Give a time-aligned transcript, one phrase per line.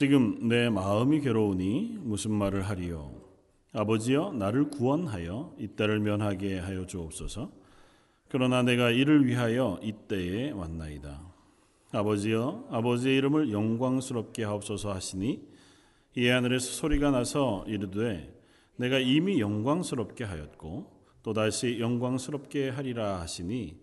[0.00, 3.20] 지금 내 마음이 괴로우니 무슨 말을 하리요?
[3.72, 7.50] 아버지여 나를 구원하여 이 때를 면하게 하여 주옵소서.
[8.28, 11.20] 그러나 내가 이를 위하여 이 때에 왔나이다.
[11.90, 15.42] 아버지여 아버지의 이름을 영광스럽게 하옵소서 하시니
[16.14, 18.32] 이 하늘에서 소리가 나서 이르되
[18.76, 20.92] 내가 이미 영광스럽게 하였고
[21.24, 23.76] 또다시 영광스럽게 하리라 하시니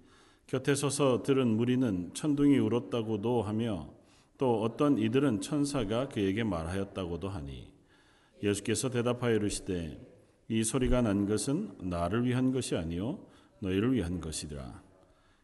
[0.48, 3.95] 곁에 서서 들은 무리는 천둥이 울었다고도 하며
[4.38, 7.72] 또 어떤 이들은 천사가 그에게 말하였다고도 하니
[8.44, 10.00] 예수께서 대답하여 이르시되
[10.50, 13.26] 이 소리가 난 것은 나를 위한 것이 아니요
[13.60, 14.84] 너희를 위한 것이라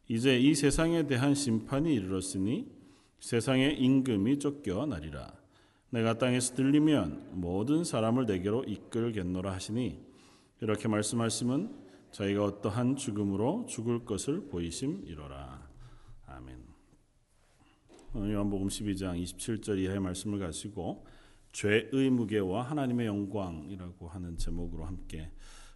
[0.07, 2.67] 이제 이 세상에 대한 심판이 이르렀으니
[3.19, 5.41] 세상의 임금이 쫓겨나리라
[5.91, 9.99] 내가 땅에서 들리면 모든 사람을 내게로 이끌겠노라 하시니
[10.61, 15.60] 이렇게 말씀하시면 저희가 어떠한 죽음으로 죽을 것을 보이심이로라.
[18.13, 21.05] 요한복음 12장 27절 이하의 말씀을 가지고
[21.53, 25.31] 죄의 무게와 하나님의 영광이라고 하는 제목으로 함께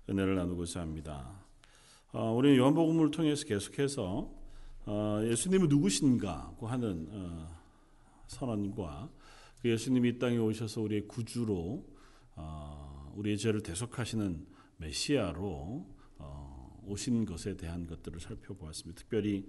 [0.09, 1.45] 은혜를 나누고자 합니다.
[2.11, 4.29] 어, 우리는 요한복음을 통해서 계속해서
[4.85, 7.47] 어, 예수님은 누구신가고 하는 어,
[8.27, 9.09] 선언과
[9.61, 11.87] 그 예수님이 이 땅에 오셔서 우리의 구주로
[12.35, 14.45] 어, 우리의 죄를 대속하시는
[14.75, 18.99] 메시아로 어, 오신 것에 대한 것들을 살펴보았습니다.
[18.99, 19.45] 특별히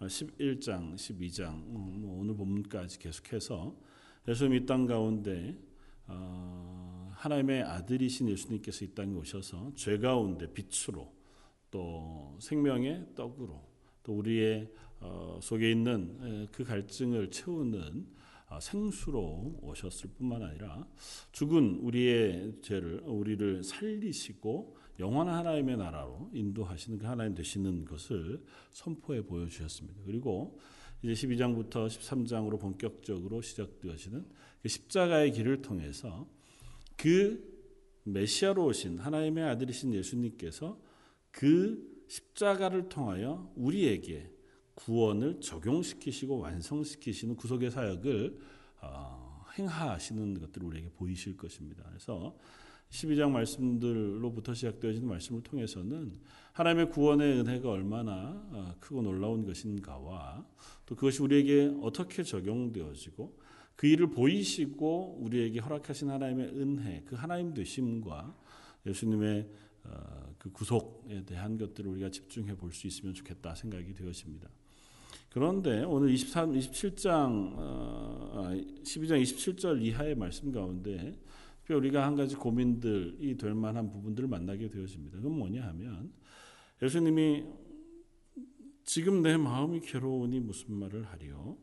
[0.00, 3.76] 11장, 어, 12장 뭐 오늘 본문까지 계속해서
[4.28, 5.56] 예수님 이 땅 가운데
[7.12, 11.12] 하나님의 아들이신 예수님께서 이 땅에 오셔서 죄 가운데 빛으로
[11.70, 13.62] 또 생명의 떡으로
[14.02, 14.70] 또 우리의
[15.40, 18.06] 속에 있는 그 갈증을 채우는
[18.46, 20.86] 아, 생수로 오셨을 뿐만 아니라
[21.32, 30.02] 죽은 우리의 죄를 우리를 살리시고 영원한 하나님의 나라로 인도하시는 그 하나님 되시는 것을 선포해 보여주셨습니다.
[30.06, 30.58] 그리고
[31.02, 34.24] 이제 12장부터 13장으로 본격적으로 시작되어지는
[34.62, 36.28] 그 십자가의 길을 통해서
[36.96, 37.52] 그
[38.04, 40.80] 메시아로 오신 하나님의 아들이신 예수님께서
[41.30, 44.30] 그 십자가를 통하여 우리에게
[44.74, 48.38] 구원을 적용시키시고 완성시키시는 구속의 사역을
[48.80, 51.84] 어, 행하시는 것들을 우리에게 보이실 것입니다.
[51.88, 52.36] 그래서
[52.94, 56.12] 12장 말씀들로부터 시작되어지는 말씀을 통해서는
[56.52, 60.46] 하나님의 구원의 은혜가 얼마나 어, 크고 놀라운 것인가와
[60.86, 63.36] 또 그것이 우리에게 어떻게 적용되어지고
[63.74, 68.36] 그 일을 보이시고 우리에게 허락하신 하나님의 은혜, 그 하나님 되심과
[68.86, 69.50] 예수님의
[69.84, 74.48] 어, 그 구속에 대한 것들을 우리가 집중해 볼 수 있으면 좋겠다 생각이 되어집니다.
[75.30, 78.50] 그런데 오늘 23, 27장, 어,
[78.84, 81.18] 12장 아, 27절 이하의 말씀 가운데
[81.72, 85.18] 우리가 한 가지 고민들이 될 만한 부분들을 만나게 되어집니다.
[85.18, 86.12] 그건 뭐냐 하면
[86.82, 87.44] 예수님이
[88.84, 91.56] 지금 내 마음이 괴로우니 무슨 말을 하리요?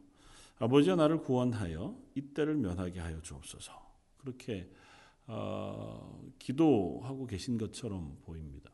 [0.58, 3.72] 아버지가 나를 구원하여 이때를 면하게 하여 주옵소서.
[4.18, 4.72] 그렇게
[5.28, 8.72] 어, 기도하고 계신 것처럼 보입니다.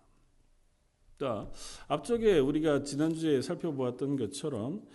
[1.19, 1.49] 자,
[1.88, 4.88] 앞쪽에 우리가 지난주에 살펴보았던 것처럼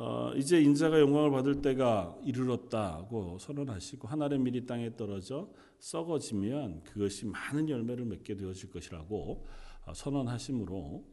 [0.00, 5.50] 어, 이제 인자가 영광을 받을 때가 이르렀다고 선언하시고 하늘의 밀이 땅에 떨어져
[5.80, 9.44] 썩어지면 그것이 많은 열매를 맺게 되어질 것이라고
[9.86, 11.04] 어, 선언하심으로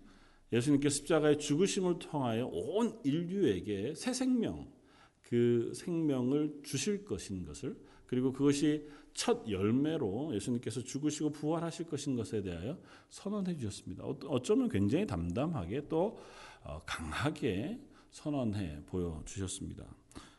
[0.53, 4.71] 예수님께 십자가의 죽으심을 통하여 온 인류에게 새 생명,
[5.23, 7.75] 그 생명을 주실 것인 것을
[8.05, 12.77] 그리고 그것이 첫 열매로 예수님께서 죽으시고 부활하실 것인 것에 대하여
[13.09, 14.03] 선언해 주셨습니다.
[14.03, 16.19] 어쩌면 굉장히 담담하게 또
[16.63, 17.79] 어, 강하게
[18.15, 19.85] 선언해 보여 주셨습니다.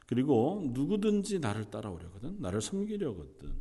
[0.06, 3.52] 그리고 누구든지 나를 따라오려거든, 나를 섬기려거든,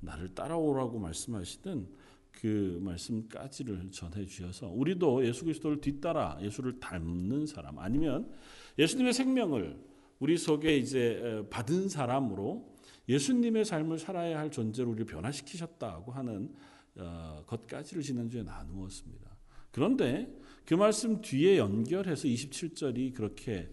[0.00, 1.88] 나를 따라오라고 말씀하시든
[2.30, 8.30] 그 말씀까지를 전해 주셔서 우리도 예수 그리스도를 뒤따라 예수를 닮는 사람 아니면
[8.78, 9.76] 예수님의 생명을
[10.20, 12.76] 우리 속에 이제 받은 사람으로
[13.08, 16.54] 예수님의 삶을 살아야 할 존재로 우리를 변화시키셨다고 하는
[16.98, 19.28] 어, 것까지를 지난주에 나누었습니다.
[19.72, 20.32] 그런데
[20.66, 23.70] 그 말씀 뒤에 연결해서 27절이 그렇게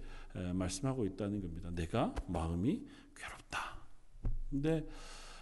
[0.54, 1.70] 말씀하고 있다는 겁니다.
[1.74, 2.84] 내가 마음이
[3.16, 3.78] 괴롭다.
[4.50, 4.86] 근데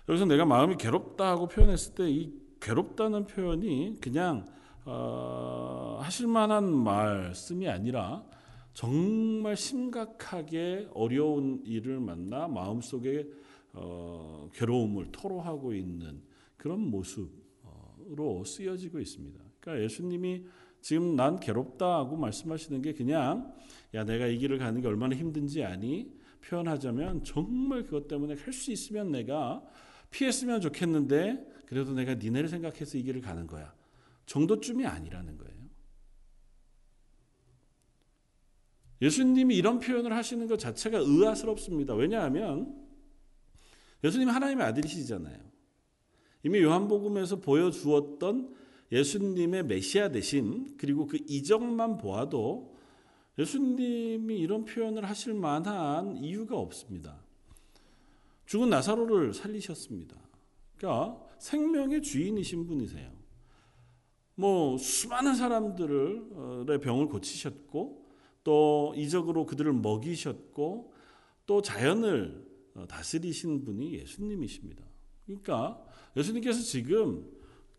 [0.10, 4.46] 여기서 내가 마음이 괴롭다고 표현했을 때 이 괴롭다는 표현이 그냥
[4.86, 8.24] 어, 하실 만한 말씀이 아니라
[8.74, 13.28] 정말 심각하게 어려운 일을 만나 마음속에
[13.74, 16.22] 어, 괴로움을 토로하고 있는
[16.56, 19.40] 그런 모습으로 쓰여지고 있습니다.
[19.60, 20.46] 그러니까 예수님이
[20.82, 23.54] 지금 난 괴롭다고 말씀하시는 게 그냥
[23.94, 26.12] 야 내가 이 길을 가는 게 얼마나 힘든지 아니
[26.42, 29.64] 표현하자면 정말 그것 때문에 할 수 있으면 내가
[30.10, 33.74] 피했으면 좋겠는데 그래도 내가 니네를 생각해서 이 길을 가는 거야
[34.26, 35.62] 정도쯤이 아니라는 거예요.
[39.02, 41.96] 예수님이 이런 표현을 하시는 것 자체가 의아스럽습니다.
[41.96, 42.88] 왜냐하면
[44.04, 45.40] 예수님이 하나님의 아들이시잖아요.
[46.44, 48.56] 이미 요한복음에서 보여주었던
[48.92, 52.76] 예수님의 메시아 대신 그리고 그 이적만 보아도
[53.40, 57.24] 예수님이 이런 표현을 하실 만한 이유가 없습니다.
[58.46, 60.18] 죽은 나사로를 살리셨습니다.
[60.76, 63.12] 그러니까 생명의 주인이신 분이세요.
[64.36, 68.06] 뭐 수많은 사람들의 병을 고치셨고
[68.44, 70.94] 또 이적으로 그들을 먹이셨고
[71.46, 72.46] 또 자연을
[72.88, 74.84] 다스리신 분이 예수님이십니다.
[75.26, 75.82] 그러니까
[76.18, 77.30] 예수님께서 지금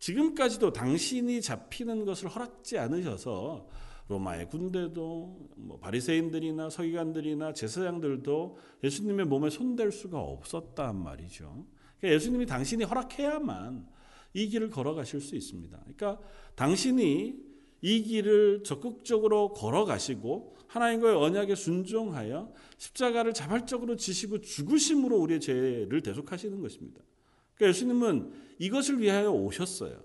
[0.02, 3.68] 지금까지도 당신이 잡히는 것을 허락지 않으셔서
[4.08, 11.66] 로마의 군대도 뭐 바리새인들이나 서기관들이나 제사장들도 예수님의 몸에 손댈 수가 없었단 말이죠.
[12.00, 13.86] 그러니까 예수님이 당신이 허락해야만
[14.34, 15.78] 이 길을 걸어가실 수 있습니다.
[15.78, 16.20] 그러니까
[16.56, 17.36] 당신이
[17.82, 27.02] 이 길을 적극적으로 걸어가시고 하나님과의 언약에 순종하여 십자가를 자발적으로 지시고 죽으심으로 우리의 죄를 대속하시는 것입니다.
[27.62, 30.02] 그러니까 예수님은 이것을 위하여 오셨어요.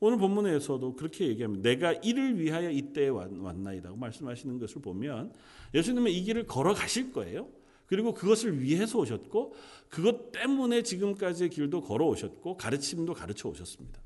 [0.00, 1.68] 오늘 본문에서도 그렇게 얘기합니다.
[1.68, 5.32] 내가 이를 위하여 이때에 왔나이다고 말씀하시는 것을 보면
[5.74, 7.48] 예수님은 이 길을 걸어가실 거예요.
[7.86, 9.54] 그리고 그것을 위해서 오셨고
[9.90, 14.00] 그것 때문에 지금까지의 길도 걸어오셨고 가르침도 가르쳐 오셨습니다.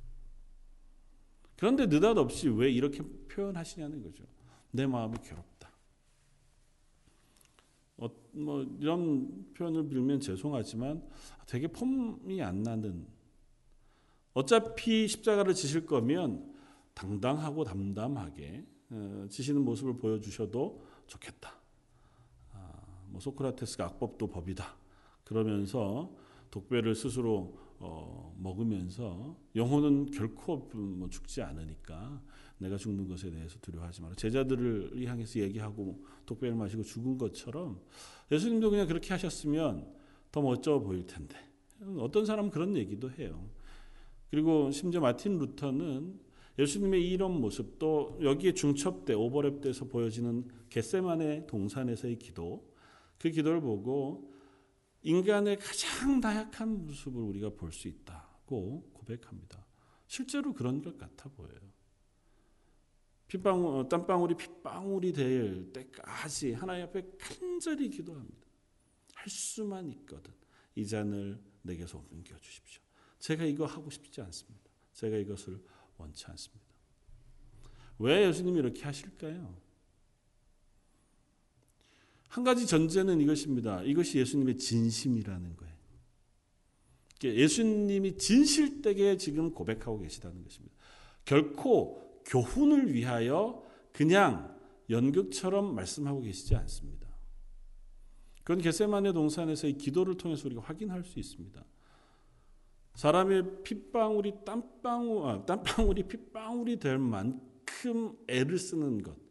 [1.56, 4.24] 그런데 느닷없이 왜 이렇게 표현하시냐는 거죠.
[4.70, 5.57] 내 마음이 괴롭다.
[8.38, 11.02] 어, 뭐 이런 표현을 빌면 죄송하지만
[11.46, 13.06] 되게 폼이 안 나는
[14.32, 16.54] 어차피 십자가를 지실 거면
[16.94, 21.54] 당당하고 담담하게 어, 지시는 모습을 보여주셔도 좋겠다.
[22.52, 22.72] 아,
[23.08, 24.76] 뭐 소크라테스가 악법도 법이다.
[25.24, 26.14] 그러면서
[26.50, 32.20] 독배를 스스로 어, 먹으면서 영혼은 결코 뭐 죽지 않으니까
[32.58, 34.14] 내가 죽는 것에 대해서 두려워하지 마라.
[34.16, 37.80] 제자들을 향해서 얘기하고 독배를 마시고 죽은 것처럼
[38.32, 39.94] 예수님도 그냥 그렇게 하셨으면
[40.32, 41.36] 더 멋져 보일 텐데
[41.98, 43.48] 어떤 사람은 그런 얘기도 해요.
[44.30, 46.18] 그리고 심지어 마틴 루터는
[46.58, 52.68] 예수님의 이런 모습 또 여기에 중첩돼 오버랩돼서 보여지는 겟세만의 동산에서의 기도
[53.18, 54.32] 그 기도를 보고
[55.02, 59.64] 인간의 가장 나약한 모습을 우리가 볼 수 있다고 고백합니다.
[60.06, 61.60] 실제로 그런 것 같아 보여요.
[63.28, 68.46] 핏방울, 어, 땀방울이 핏방울이 될 때까지 하나님 앞에 간절히 기도합니다.
[69.14, 70.32] 할 수만 있거든
[70.74, 72.82] 이 잔을 내게서 옮겨 주십시오.
[73.18, 74.70] 제가 이거 하고 싶지 않습니다.
[74.94, 75.62] 제가 이것을
[75.98, 76.64] 원치 않습니다.
[77.98, 79.60] 왜 예수님이 이렇게 하실까요?
[82.28, 83.82] 한 가지 전제는 이것입니다.
[83.82, 85.68] 이것이 예수님의 진심이라는 거예요.
[87.24, 90.74] 예수님이 진실되게 지금 고백하고 계시다는 것입니다.
[91.24, 94.56] 결코 교훈을 위하여 그냥
[94.88, 97.08] 연극처럼 말씀하고 계시지 않습니다.
[98.44, 101.62] 그건 게세만의 동산에서의 기도를 통해서 우리가 확인할 수 있습니다.
[102.94, 109.27] 사람의 핏방울이 땀방울, 아, 땀방울이 핏방울이 될 만큼 애를 쓰는 것.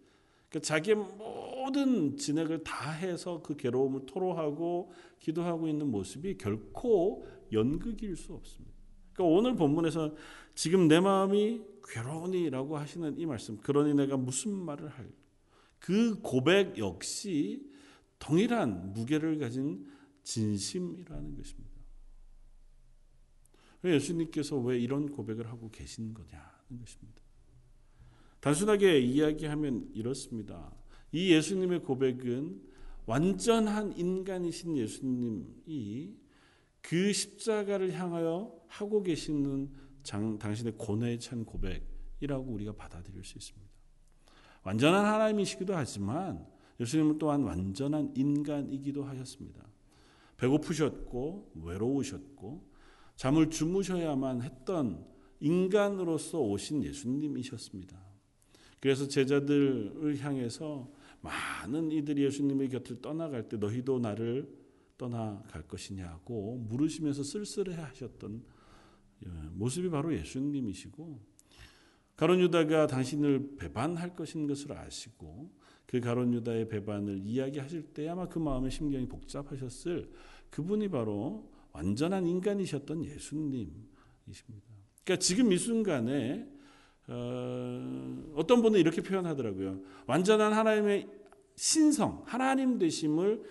[0.57, 8.33] 그러니까 자기의 모든 진액을 다 해서 그 괴로움을 토로하고 기도하고 있는 모습이 결코 연극일 수
[8.33, 8.75] 없습니다.
[9.13, 10.15] 그러니까 오늘 본문에서
[10.55, 15.09] 지금 내 마음이 괴로우니라고 하시는 이 말씀, 그러니 내가 무슨 말을 할?
[15.79, 17.69] 그 고백 역시
[18.19, 19.87] 동일한 무게를 가진
[20.23, 21.77] 진심이라는 것입니다.
[23.85, 27.21] 예수님께서 왜 이런 고백을 하고 계신 거냐는 것입니다.
[28.47, 30.71] 단순하게 이야기하면 이렇습니다.
[31.11, 32.61] 이 예수님의 고백은
[33.05, 36.15] 완전한 인간이신 예수님이
[36.79, 39.69] 그 십자가를 향하여 하고 계시는
[40.01, 43.69] 장, 당신의 고뇌에 찬 고백이라고 우리가 받아들일 수 있습니다.
[44.63, 46.47] 완전한 하나님이시기도 하지만
[46.79, 49.67] 예수님은 또한 완전한 인간이기도 하셨습니다.
[50.37, 52.65] 배고프셨고 외로우셨고
[53.17, 55.05] 잠을 주무셔야만 했던
[55.41, 58.06] 인간으로서 오신 예수님이셨습니다.
[58.79, 60.89] 그래서 제자들을 향해서
[61.21, 64.47] 많은 이들이 예수님의 곁을 떠나갈 때 너희도 나를
[64.97, 68.43] 떠나갈 것이냐고 물으시면서 쓸쓸해 하셨던
[69.25, 71.19] 예, 모습이 바로 예수님이시고
[72.15, 75.51] 가론 유다가 당신을 배반할 것인 것을 아시고
[75.85, 80.11] 그 가론 유다의 배반을 이야기하실 때 아마 그 마음의 심경이 복잡하셨을
[80.49, 83.87] 그분이 바로 완전한 인간이셨던 예수님이십니다.
[85.03, 86.56] 그러니까 지금 이 순간에
[87.07, 89.79] 어, 떤 분은 이렇게 표현하더라고요.
[90.05, 91.07] 완전한 하나님의
[91.55, 93.43] 신성, 하나님 되심을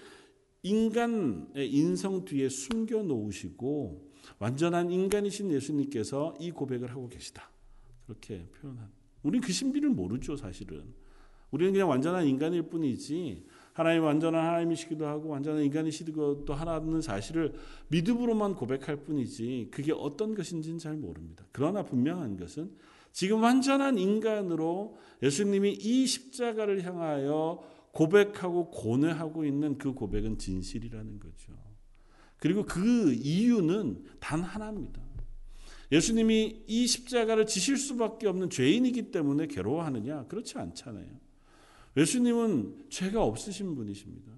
[0.63, 7.51] 인간의 인성 뒤에 숨겨 놓으시고 완전한 인간이신 예수님께서 이 고백을 하고 계시다.
[8.07, 8.91] 그렇게 표현한.
[9.23, 10.85] 우리는 그 신비를 모르죠, 사실은.
[11.51, 17.55] 우리는 그냥 완전한 인간일 뿐이지 하나님 완전한 하나님이시기도 하고 완전한 인간이시기도 하다는 사실을
[17.89, 21.45] 믿음으로만 고백할 뿐이지 그게 어떤 것인지는 잘 모릅니다.
[21.53, 22.71] 그러나 분명한 것은
[23.17, 31.55] 지금 완전한 인간으로 예수님이 이 십자가를 향하여 고백하고 고뇌하고 있는 그 고백은 진실이라는 거죠.
[32.37, 35.01] 그리고 그 이유는 단 하나입니다.
[35.91, 40.27] 예수님이 이 십자가를 지실 수밖에 없는 죄인이기 때문에 괴로워하느냐?
[40.27, 41.09] 그렇지 않잖아요.
[41.97, 44.31] 예수님은 죄가 없으신 분이십니다.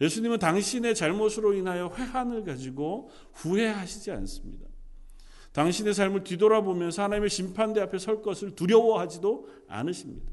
[0.00, 4.67] 예수님은 당신의 잘못으로 인하여 회한을 가지고 후회하시지 않습니다.
[5.52, 10.30] 당신의 삶을 뒤돌아보면서 하나님의 심판대 앞에 설 것을 두려워하지도 않으십니다.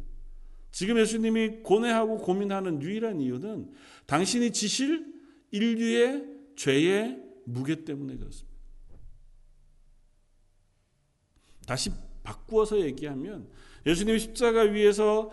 [0.71, 3.71] 지금 예수님이 고뇌하고 고민하는 유일한 이유는
[4.07, 5.05] 당신이 지실
[5.51, 6.25] 인류의
[6.57, 8.55] 죄의 무게 때문에 그렇습니다.
[11.65, 11.91] 다시
[12.23, 13.47] 바꾸어서 얘기하면
[13.85, 15.31] 예수님이 십자가 위에서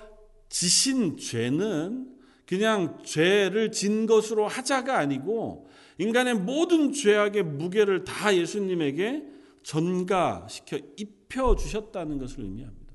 [0.48, 9.31] 지신 죄는 그냥 죄를 진 것으로 하자가 아니고 인간의 모든 죄악의 무게를 다 예수님에게
[9.62, 12.92] 전가시켜 입혀 주셨다는 것을 의미합니다.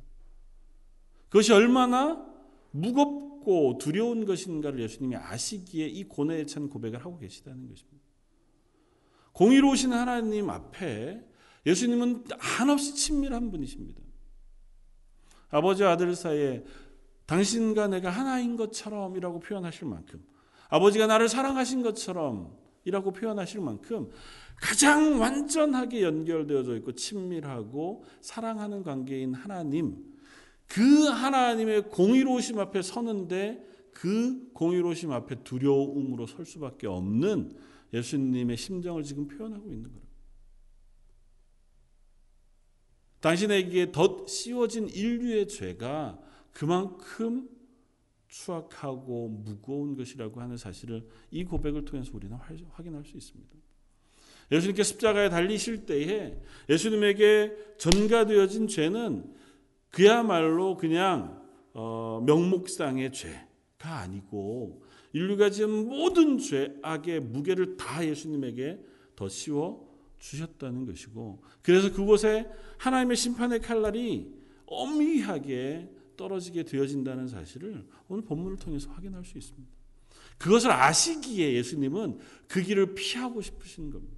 [1.30, 2.26] 그것이 얼마나
[2.72, 8.06] 무겁고 두려운 것인가를 예수님이 아시기에 이 고뇌에 찬 고백을 하고 계시다는 것입니다.
[9.34, 11.24] 공의로우신 하나님 앞에
[11.66, 14.02] 예수님은 한없이 친밀한 분이십니다.
[15.50, 16.64] 아버지와 아들 사이에
[17.26, 20.26] 당신과 내가 하나인 것처럼이라고 표현하실 만큼
[20.70, 24.10] 아버지가 나를 사랑하신 것처럼 이라고 표현하실 만큼
[24.56, 30.16] 가장 완전하게 연결되어져 있고 친밀하고 사랑하는 관계인 하나님
[30.68, 37.58] 그 하나님의 공의로우심 앞에 서는데 그 공의로우심 앞에 두려움으로 설 수밖에 없는
[37.94, 40.08] 예수님의 심정을 지금 표현하고 있는 거예요.
[43.20, 46.20] 당신에게 덧 씌워진 인류의 죄가
[46.54, 47.50] 그만큼
[48.28, 52.36] 추악하고 무거운 것이라고 하는 사실을 이 고백을 통해서 우리는
[52.72, 53.56] 확인할 수 있습니다.
[54.52, 56.38] 예수님께 십자가에 달리실 때에
[56.70, 59.34] 예수님에게 전가되어진 죄는
[59.90, 61.42] 그야말로 그냥
[61.74, 68.80] 어, 명목상의 죄가 아니고 인류가 지은 모든 죄악의 무게를 다 예수님에게
[69.16, 69.88] 더 씌워
[70.20, 74.34] 주셨다는 것이고 그래서 그곳에 하나님의 심판의 칼날이
[74.66, 79.68] 엄미하게 떨어지게 되어진다는 사실을 오늘 본문을 통해서 확인할 수 있습니다.
[80.38, 84.18] 그것을 아시기에 예수님은 그 길을 피하고 싶으신 겁니다.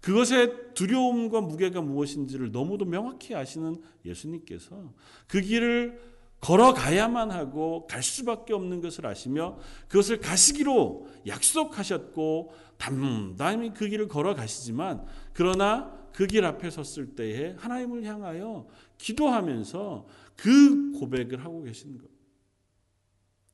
[0.00, 4.94] 그것의 두려움과 무게가 무엇인지를 너무도 명확히 아시는 예수님께서
[5.26, 14.08] 그 길을 걸어가야만 하고 갈 수밖에 없는 것을 아시며 그것을 가시기로 약속하셨고 담담히 그 길을
[14.08, 15.04] 걸어가시지만
[15.34, 18.66] 그러나 그 길 앞에 섰을 때에 하나님을 향하여
[18.98, 20.06] 기도하면서
[20.42, 22.08] 그 고백을 하고 계신 것.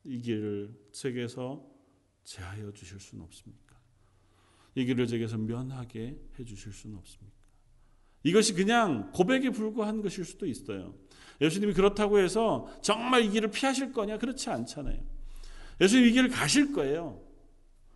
[0.05, 1.65] 이 길을 제게서
[2.23, 3.75] 제하여 주실 수는 없습니까?
[4.75, 7.35] 이 길을 제게서 면하게 해 주실 수는 없습니까?
[8.23, 10.95] 이것이 그냥 고백에 불과한 것일 수도 있어요.
[11.41, 14.17] 예수님이 그렇다고 해서 정말 이 길을 피하실 거냐?
[14.17, 15.01] 그렇지 않잖아요.
[15.81, 17.21] 예수님 이 길을 가실 거예요.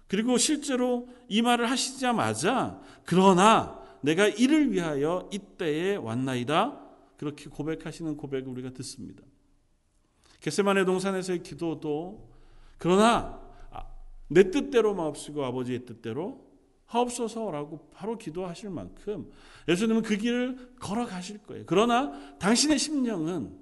[0.08, 6.91] 그리고 실제로 이 말을 하시자마자 그러나 내가 이를 위하여 이때에 왔나이다.
[7.22, 9.22] 그렇게 고백하시는 고백을 우리가 듣습니다.
[10.40, 12.28] 겟세만의 동산에서의 기도도
[12.80, 13.40] 그러나
[14.28, 16.50] 내 뜻대로 마옵시고 아버지의 뜻대로
[16.88, 19.32] 하옵소서라고 바로 기도하실 만큼
[19.68, 21.64] 예수님은 그 길을 걸어가실 거예요.
[21.68, 23.56] 그러나 당신의 심령은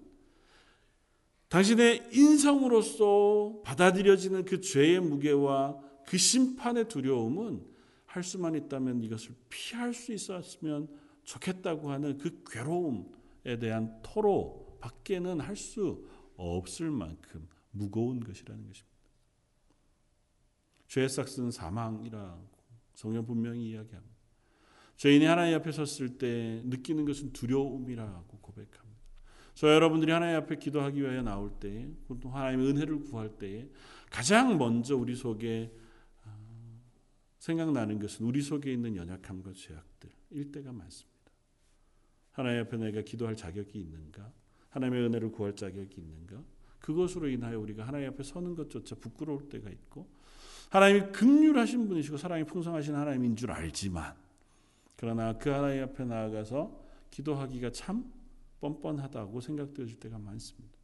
[1.49, 7.61] 당신의 인성으로서 받아들여지는 그 죄의 무게와 그 심판의 두려움은
[8.05, 10.87] 할 수만 있다면 이것을 피할 수 있었으면
[11.25, 16.07] 좋겠다고 하는 그 괴로움에 대한 토로 밖에는 할 수
[16.39, 18.97] 없을 만큼 무거운 것이라는 것입니다.
[20.87, 22.49] 죄의 싹스는 사망이라고
[22.93, 24.15] 성경 분명히 이야기합니다.
[24.97, 28.99] 죄인이 하나님 앞에 섰을 때 느끼는 것은 두려움이라고 고백합니다.
[29.53, 31.51] 저 여러분들이 하나님 앞에 기도하기 위하여 나올
[32.21, 33.69] 또 하나님의 은혜를 구할 때에
[34.09, 35.71] 가장 먼저 우리 속에
[36.25, 36.81] 어,
[37.39, 41.08] 생각나는 것은 우리 속에 있는 연약함과 죄악들일 때가 많습니다.
[42.39, 44.31] 하나님 앞에 내가 기도할 자격이 있는가?
[44.69, 46.41] 하나님의 은혜를 구할 자격이 있는가?
[46.79, 50.07] 그것으로 인하여 우리가 하나님 앞에 서는 것조차 부끄러울 때가 있고
[50.69, 54.15] 하나님이 극률하신 분이시고 사랑이 풍성하신 하나님인 줄 알지만
[54.95, 56.81] 그러나 그 하나님 앞에 나아가서
[57.11, 58.09] 기도하기가 참
[58.61, 60.77] 뻔뻔하다고 생각되어질 때가 많습니다.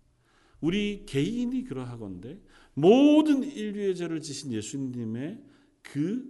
[0.59, 2.37] 우리 개인이 그러하건대
[2.73, 5.41] 모든 인류의 죄를 지신 예수님의
[5.81, 6.29] 그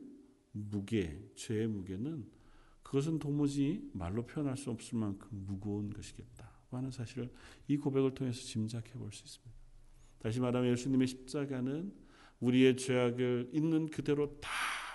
[0.52, 2.35] 무게, 죄의 무게는
[2.86, 7.32] 그것은 도무지 말로 표현할 수 없을 만큼 무거운 것이겠다 하는 사실을
[7.68, 9.56] 이 고백을 통해서 짐작해 볼 수 있습니다.
[10.20, 11.92] 다시 말하면 예수님의 십자가는
[12.40, 14.50] 우리의 죄악을 있는 그대로 다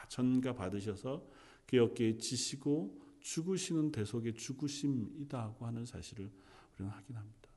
[0.08, 1.26] 전가 받으셔서
[1.66, 6.30] 그 어깨에 지시고 죽으시는 대속의 죽으심이다고 하는 사실을
[6.74, 7.48] 우리는 확인합니다.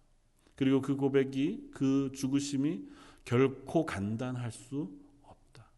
[0.56, 2.88] 그리고 그 고백이 그 죽으심이
[3.24, 5.70] 결코 간단할 수 없다.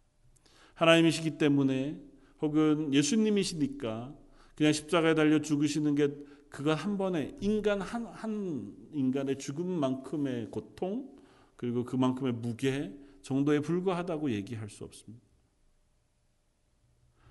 [0.76, 2.02] 하나님이시기 때문에
[2.42, 4.25] 혹은 예수님이시니까
[4.56, 6.16] 그냥 십자가에 달려 죽으시는 게
[6.50, 11.14] 그것 한 번에 인간 한, 한 인간의 죽음만큼의 고통
[11.56, 15.26] 그리고 그만큼의 무게 정도에 불과하다고 얘기할 수 없습니다.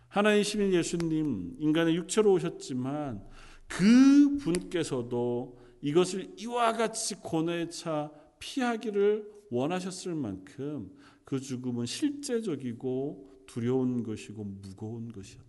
[0.09, 3.25] 하나님이신 예수님 인간의 육체로 오셨지만
[3.67, 10.91] 그 분께서도 이것을 이와 같이 고뇌에 차 피하기를 원하셨을 만큼
[11.25, 15.44] 그 죽음은 실제적이고 두려운 것이고 무거운 것이었다.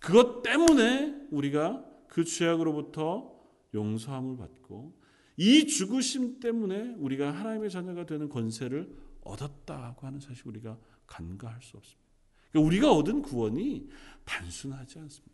[0.00, 3.38] 그것 때문에 우리가 그 죄악으로부터
[3.74, 4.98] 용서함을 받고
[5.36, 8.92] 이 죽으심 때문에 우리가 하나님의 자녀가 되는 권세를
[9.22, 12.10] 얻었다고 하는 사실 우리가 간과할 수 없습니다.
[12.50, 13.88] 그러니까 우리가 얻은 구원이
[14.24, 15.30] 단순하지 않습니다.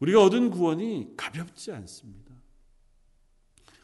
[0.00, 2.34] 우리가 얻은 구원이 가볍지 않습니다.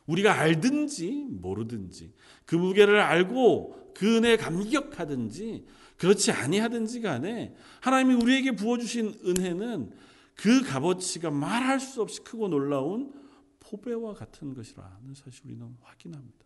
[0.06, 2.12] 우리가 알든지 모르든지
[2.44, 5.66] 그 무게를 알고 그 은혜에 감격하든지
[5.98, 9.92] 그렇지 아니하든지 간에 하나님이 우리에게 부어주신 은혜는
[10.34, 13.12] 그 값어치가 말할 수 없이 크고 놀라운
[13.60, 16.38] 포배와 같은 것이라는 사실 우리는 확인합니다.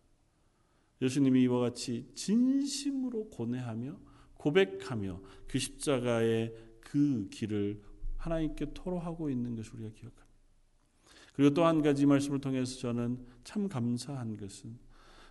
[1.01, 3.99] 예수님이 이와 같이 진심으로 고뇌하며
[4.35, 7.81] 고백하며 그 십자가의 그 길을
[8.17, 10.23] 하나님께 토로하고 있는 것을 우리가 기억합니다.
[11.35, 14.77] 그리고 또 한 가지 말씀을 통해서 저는 참 감사한 것은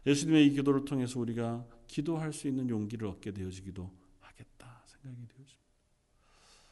[0.07, 3.91] 예수님의 이 기도를 통해서 우리가 기도할 수 있는 용기를 얻게 되어지기도
[4.33, 5.63] 하겠다 생각이 되어집니다.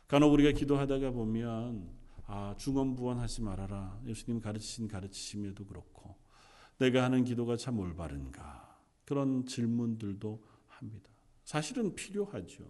[0.09, 1.91] 간혹 우리가 기도하다가 보면
[2.27, 6.17] 아 중언부언하지 말아라 예수님 가르치신 가르치심에도 그렇고
[6.79, 11.11] 내가 하는 기도가 참 올바른가 그런 질문들도 합니다.
[11.45, 12.65] 사실은 필요하죠.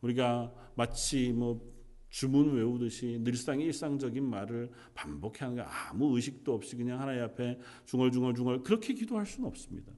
[0.00, 1.72] 우리가 마치 뭐
[2.10, 8.94] 주문 외우듯이 늘상의 일상적인 말을 반복하는 게 아무 의식도 없이 그냥 하나님 앞에 중얼중얼중얼 그렇게
[8.94, 9.92] 기도할 수는 없습니다.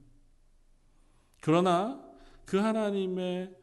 [1.41, 2.03] 그러나
[2.45, 3.55] 그 하나님의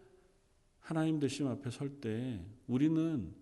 [0.84, 3.34] 하나님 되심 앞에 설 때 우리는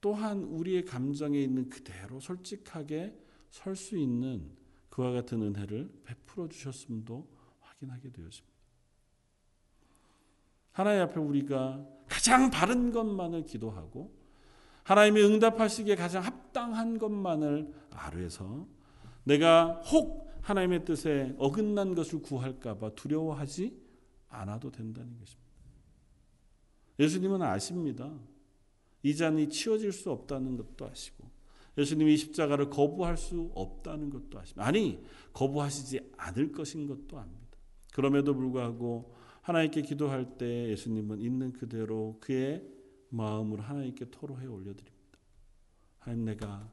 [0.00, 3.14] 또한 우리의 감정에 있는 그대로 솔직하게
[3.50, 4.50] 설 수 있는
[4.88, 7.28] 그와 같은 은혜를 베풀어 주셨음도
[7.60, 8.56] 확인하게 되었습니다.
[10.72, 14.14] 하나님 앞에 우리가 가장 바른 것만을 기도하고
[14.84, 18.66] 하나님이 응답하시기에 가장 합당한 것만을 아뢰서
[19.24, 23.78] 내가 혹 하나님의 뜻에 어긋난 것을 구할까봐 두려워하지
[24.28, 25.49] 않아도 된다는 것입니다.
[27.00, 28.12] 예수님은 아십니다.
[29.02, 31.28] 이 잔이 치워질 수 없다는 것도 아시고
[31.78, 34.66] 예수님이 십자가를 거부할 수 없다는 것도 아십니다.
[34.66, 37.40] 아니 거부하시지 않을 것인 것도 압니다.
[37.94, 42.62] 그럼에도 불구하고 하나님께 기도할 때 예수님은 있는 그대로 그의
[43.08, 45.18] 마음을 하나님께 토로해 올려드립니다.
[45.98, 46.70] 하나님 내가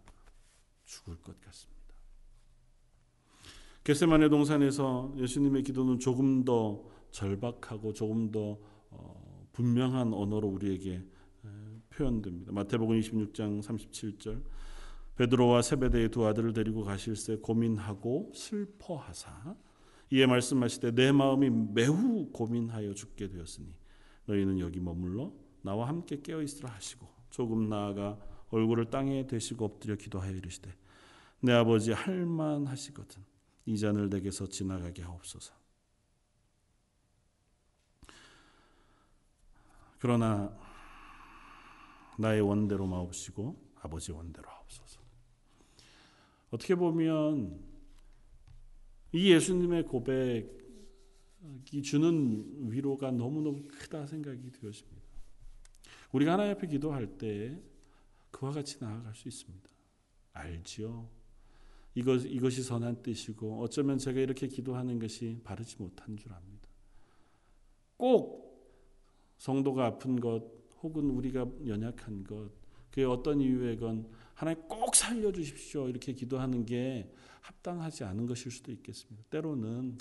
[0.83, 1.77] 죽을 것 같습니다.
[3.83, 8.59] 겟세만의 동산에서 예수님의 기도는 조금 더 절박하고 조금 더
[8.89, 9.26] 어,
[9.57, 11.03] 분명한 언어로 우리에게
[11.89, 12.51] 표현됩니다.
[12.51, 14.43] 마태복음 26장 37절
[15.15, 19.55] 베드로와 세베대의 두 아들을 데리고 가실새 고민하고 슬퍼하사
[20.11, 23.73] 이에 말씀하시되 내 마음이 매우 고민하여 죽게 되었으니
[24.27, 30.33] 너희는 여기 머물러 나와 함께 깨어 있으라 하시고 조금 나아가 얼굴을 땅에 대시고 엎드려 기도하여
[30.33, 30.71] 이르시되
[31.41, 33.23] 내 아버지 할만하시거든
[33.65, 35.66] 이 잔을 내게서 지나가게 하옵소서.
[39.99, 40.55] 그러나
[42.17, 44.99] 나의 원대로 마옵시고 아버지 원대로 하옵소서.
[46.51, 47.59] 어떻게 보면
[49.11, 55.07] 이 예수님의 고백이 주는 위로가 너무너무 크다 생각이 되었습니다.
[56.11, 57.59] 우리가 하나님 앞에 기도할 때
[58.31, 59.69] 그와 같이 나아갈 수 있습니다.
[60.33, 61.09] 알지요.
[61.95, 66.69] 이것, 이것이 선한 뜻이고 어쩌면 제가 이렇게 기도하는 것이 바르지 못한 줄 압니다.
[67.97, 68.46] 꼭
[69.47, 70.43] 성도가 아픈 것
[70.83, 72.51] 혹은 우리가 연약한 것
[72.89, 79.23] 그게 어떤 이유에건 하나님 꼭 살려주십시오 이렇게 기도하는 게 합당하지 않은 것일 수도 있겠습니다.
[79.29, 79.97] 때로는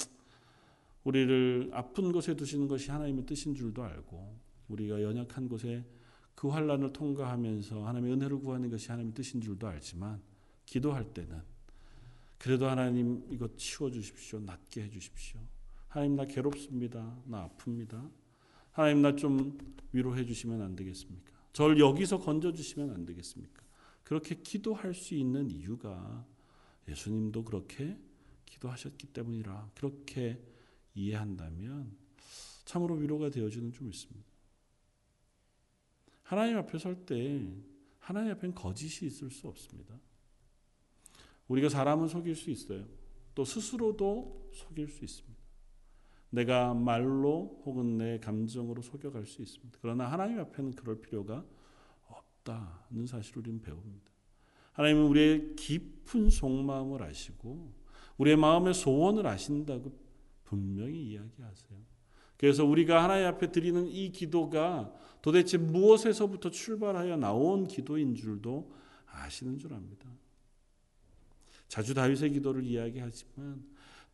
[1.04, 5.84] 우리를 아픈 곳에 두시는 것이 하나님의 뜻인 줄도 알고 우리가 연약한 곳에
[6.34, 10.20] 그 환란을 통과하면서 하나님의 은혜를 구하는 것이 하나님의 뜻인 줄도 알지만
[10.64, 11.40] 기도할 때는
[12.36, 14.40] 그래도 하나님 이거 치워 주십시오.
[14.40, 15.38] 낫게 해 주십시오.
[15.86, 17.16] 하나님 나 괴롭습니다.
[17.26, 18.25] 나 아픕니다.
[18.76, 19.56] 하나님 나 좀
[19.92, 21.32] 위로해 주시면 안 되겠습니까?
[21.54, 23.62] 절 여기서 건져 주시면 안 되겠습니까?
[24.04, 26.26] 그렇게 기도할 수 있는 이유가
[26.86, 27.96] 예수님도 그렇게
[28.44, 30.38] 기도하셨기 때문이라 그렇게
[30.94, 31.96] 이해한다면
[32.66, 34.28] 참으로 위로가 되어지는 줄 믿습니다.
[36.22, 37.50] 하나님 앞에 설 때
[37.98, 39.98] 하나님 앞엔 거짓이 있을 수 없습니다.
[41.48, 42.86] 우리가 사람은 속일 수 있어요.
[43.34, 45.35] 또 스스로도 속일 수 있습니다.
[46.36, 49.78] 내가 말로 혹은 내 감정으로 속여갈 수 있습니다.
[49.80, 51.42] 그러나 하나님 앞에는 그럴 필요가
[52.08, 54.10] 없다는 사실을 우리는 배웁니다.
[54.72, 57.72] 하나님은 우리의 깊은 속마음을 아시고
[58.18, 59.98] 우리의 마음의 소원을 아신다고
[60.44, 61.78] 분명히 이야기하세요.
[62.36, 68.70] 그래서 우리가 하나님 앞에 드리는 이 기도가 도대체 무엇에서부터 출발하여 나온 기도인 줄도
[69.06, 70.06] 아시는 줄 압니다.
[71.66, 73.64] 자주 다윗의 기도를 이야기하지만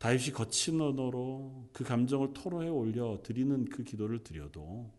[0.03, 4.91] 다윗이 거친 언어로 그 감정을 토로해 올려 드리는 그 기도를 드려도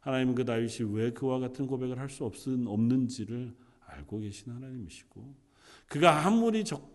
[0.00, 3.54] 하나님은 그 다윗이 왜 그와 같은 고백을 할 수 없는지를
[3.86, 5.32] 알고 계신 하나님이시고
[5.86, 6.90] 그가 아무리 적,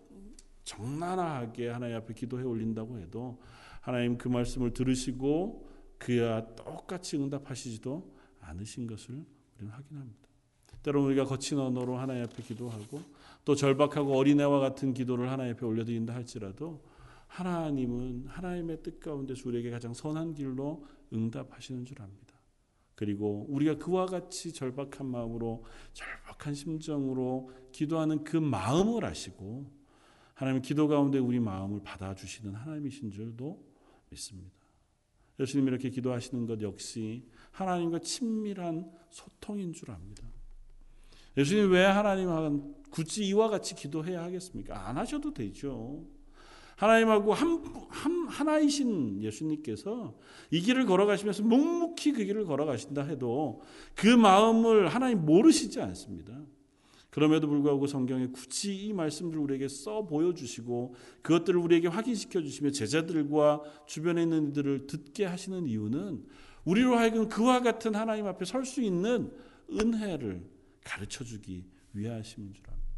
[0.64, 3.40] 적나라하게 하나님 앞에 기도해 올린다고 해도
[3.80, 9.24] 하나님 그 말씀을 들으시고 그와 똑같이 응답하시지도 않으신 것을
[9.56, 10.28] 우리는 확인합니다.
[10.82, 13.00] 때로는 우리가 거친 언어로 하나님 앞에 기도하고
[13.46, 16.92] 또 절박하고 어린애와 같은 기도를 하나님 앞에 올려드린다 할지라도
[17.34, 22.38] 하나님은 하나님의 뜻 가운데서 우리에게 가장 선한 길로 응답하시는 줄 압니다.
[22.94, 29.68] 그리고 우리가 그와 같이 절박한 마음으로 절박한 심정으로 기도하는 그 마음을 아시고
[30.34, 33.60] 하나님 기도 가운데 우리 마음을 받아주시는 하나님이신 줄도
[34.10, 34.54] 믿습니다.
[35.40, 40.22] 예수님 이렇게 기도하시는 것 역시 하나님과 친밀한 소통인 줄 압니다.
[41.36, 42.52] 예수님 왜 하나님과
[42.90, 44.88] 굳이 이와 같이 기도해야 하겠습니까?
[44.88, 46.13] 안 하셔도 되죠.
[46.76, 50.14] 하나님하고 한, 한, 하나이신 예수님께서
[50.50, 53.62] 이 길을 걸어가시면서 묵묵히 그 길을 걸어가신다 해도
[53.94, 56.40] 그 마음을 하나님 모르시지 않습니다.
[57.10, 64.24] 그럼에도 불구하고 성경에 굳이 이 말씀을 우리에게 써 보여주시고 그것들을 우리에게 확인시켜 주시며 제자들과 주변에
[64.24, 66.24] 있는 이들을 듣게 하시는 이유는
[66.64, 69.30] 우리로 하여금 그와 같은 하나님 앞에 설 수 있는
[69.70, 70.44] 은혜를
[70.82, 72.88] 가르쳐 주기 위하심인 줄 압니다.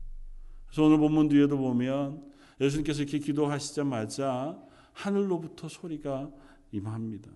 [0.66, 4.60] 그래서 오늘 본문 뒤에도 보면 예수님께서 이렇게 기도하시자마자
[4.92, 6.30] 하늘로부터 소리가
[6.72, 7.30] 임합니다.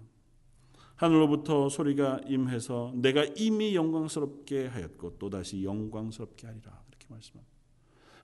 [0.97, 7.51] 하늘로부터 소리가 임해서 내가 이미 영광스럽게 하였고 또 다시 영광스럽게 하리라 이렇게 말씀합니다.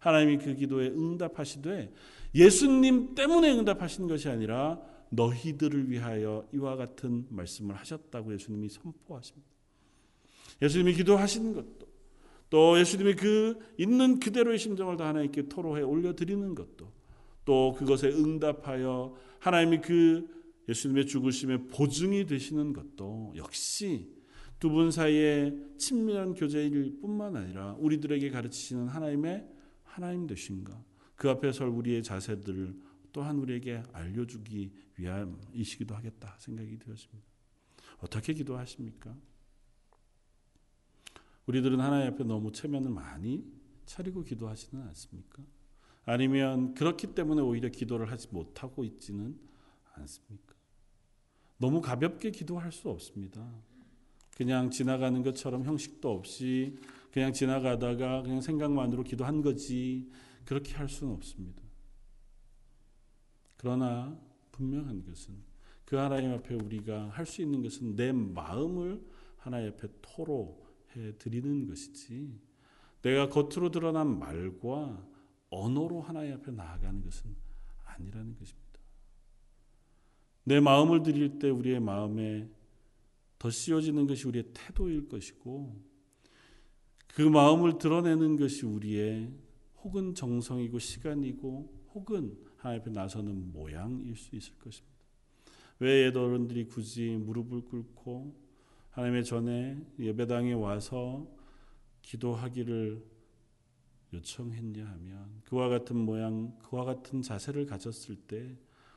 [0.01, 1.93] 하나님이 그 기도에 응답하시되
[2.35, 4.81] 예수님 때문에 응답하신 것이 아니라
[5.11, 9.49] 너희들을 위하여 이와 같은 말씀을 하셨다고 예수님이 선포하십니다.
[10.61, 11.86] 예수님이 기도하시는 것도
[12.51, 16.93] 또 예수님이 그 있는 그대로의 심정을 다 하나님께 토로해 올려드리는 것도
[17.45, 20.29] 또 그것에 응답하여 하나님이 그
[20.69, 24.15] 예수님의 죽으심의 보증이 되시는 것도 역시
[24.59, 29.47] 두 분 사이의 친밀한 교제일 뿐만 아니라 우리들에게 가르치시는 하나님의
[29.85, 30.83] 하나님 되신가
[31.15, 32.75] 그 앞에 설 우리의 자세들을
[33.13, 37.27] 또한 우리에게 알려주기 위함이시기도 하겠다 생각이 되었습니다.
[37.99, 39.15] 어떻게 기도하십니까?
[41.47, 43.45] 우리들은 하나님 앞에 너무 체면을 많이
[43.87, 45.43] 차리고 기도하지는 않습니까?
[46.05, 49.39] 아니면 그렇기 때문에 오히려 기도를 하지 못하고 있지는
[49.95, 50.55] 않습니까?
[51.59, 53.49] 너무 가볍게 기도할 수 없습니다.
[54.37, 56.77] 그냥 지나가는 것처럼 형식도 없이
[57.11, 60.11] 그냥 지나가다가 그냥 생각만으로 기도한 거지
[60.45, 61.63] 그렇게 할 수는 없습니다.
[63.57, 64.19] 그러나
[64.53, 65.35] 분명한 것은
[65.87, 69.03] 그 하나님 앞에 우리가 할 수 있는 것은 내 마음을
[69.39, 70.66] 하나님 앞에 토로
[70.97, 72.39] 해 드리는 것이지
[73.03, 75.07] 내가 겉으로 드러난 말과
[75.51, 77.35] 언어로 하나님 앞에 나아가는 것은
[77.85, 78.67] 아니라는 것입니다.
[80.45, 82.49] 내 마음을 드릴 때 우리의 마음에
[83.39, 85.77] 더 씌워지는 것이 우리의 태도일 것이고
[87.09, 89.33] 그 마음을 드러내는 것이 우리의
[89.83, 94.97] 혹은 정성이고 시간이고 혹은 하나님 앞에 나서는 모양일 수 있을 것입니다.
[95.79, 98.46] 왜 예도른들이 굳이 무릎을 꿇고
[98.97, 101.31] 하나님의 전에 예배당에 와서
[102.01, 103.05] 기도하기를
[104.15, 108.57] 요청했냐 하면 그와 같은 모양, 그와 같은 자세를 가졌을 때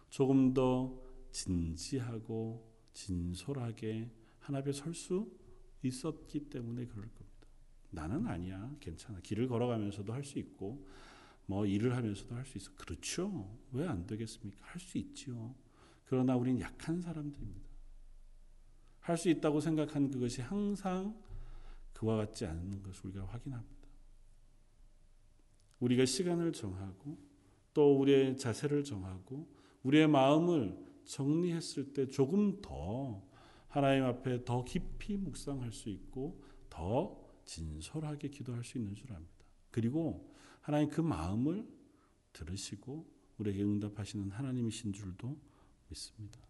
[0.09, 0.97] 조금 더
[1.33, 4.09] 진지하고 진솔하게
[4.39, 5.29] 하나님 설수
[5.83, 7.47] 있었기 때문에 그럴 겁니다.
[7.89, 8.73] 나는 아니야.
[8.79, 9.19] 괜찮아.
[9.19, 10.87] 길을 걸어가면서도 할 수 있고
[11.45, 12.71] 뭐 일을 하면서도 할 수 있어.
[12.75, 13.53] 그렇죠.
[13.73, 14.65] 왜 안 되겠습니까?
[14.65, 15.53] 할 수 있지요.
[16.05, 17.68] 그러나 우리는 약한 사람들입니다.
[19.09, 21.19] 할 수 있다고 생각한 그것이 항상
[21.93, 23.89] 그와 같지 않은 것을 우리가 확인합니다.
[25.79, 27.17] 우리가 시간을 정하고
[27.73, 29.47] 또 우리의 자세를 정하고
[29.83, 33.23] 우리의 마음을 정리했을 때 조금 더
[33.67, 39.45] 하나님 앞에 더 깊이 묵상할 수 있고 더 진솔하게 기도할 수 있는 줄 압니다.
[39.71, 41.67] 그리고 하나님 그 마음을
[42.33, 43.05] 들으시고
[43.37, 45.37] 우리에게 응답하시는 하나님이신 줄도
[45.87, 46.48] 믿습니다.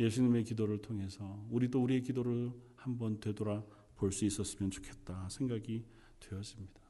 [0.00, 3.64] 예수님의 기도를 통해서 우리도 우리의 기도를 한번 되돌아
[3.96, 5.84] 볼 수 있었으면 좋겠다 생각이
[6.18, 6.80] 되었습니다.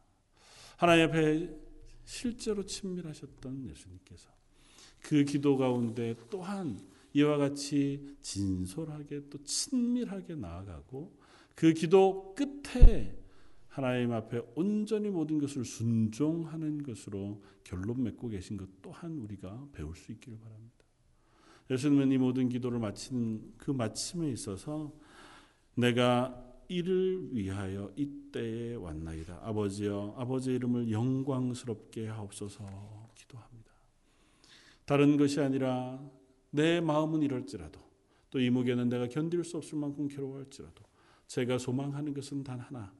[0.78, 1.54] 하나님 앞에
[2.04, 4.30] 실제로 친밀하셨던 예수님께서
[5.00, 6.80] 그 기도 가운데 또한
[7.12, 11.14] 이와 같이 진솔하게 또 친밀하게 나아가고
[11.54, 13.18] 그 기도 끝에
[13.68, 20.12] 하나님 앞에 온전히 모든 것을 순종하는 것으로 결론 맺고 계신 것 또한 우리가 배울 수
[20.12, 20.71] 있기를 바랍니다.
[21.70, 24.92] 예수님은 이 모든 기도를 마치는 그 마침에 있어서
[25.74, 29.40] 내가 이를 위하여 이때에 왔나이다.
[29.42, 33.72] 아버지여, 아버지의 이름을 영광스럽게 하옵소서 기도합니다.
[34.84, 36.02] 다른 것이 아니라
[36.50, 37.80] 내 마음은 이럴지라도
[38.30, 40.82] 또 이 무게는 내가 견딜 수 없을 만큼 괴로워할지라도
[41.26, 42.92] 제가 소망하는 것은 단 하나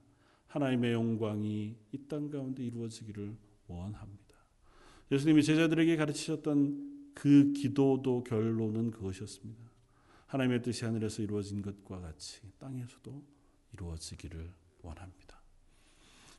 [0.49, 3.35] 하나님의 영광이 이 땅 가운데 이루어지기를
[3.67, 4.37] 원합니다.
[5.11, 9.63] 예수님이 제자들에게 가르치셨던 그 기도도 결론은 그것이었습니다.
[10.27, 13.23] 하나님의 뜻이 하늘에서 이루어진 것과 같이 땅에서도
[13.75, 14.51] 이루어지기를
[14.83, 15.41] 원합니다.